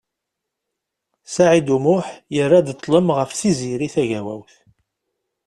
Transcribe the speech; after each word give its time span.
Saɛid 1.33 1.67
U 1.75 1.77
Muḥ 1.83 2.05
yerra-d 2.35 2.67
ṭlem 2.83 3.07
ɣef 3.17 3.31
Tiziri 3.39 3.89
Tagawawt. 3.93 4.53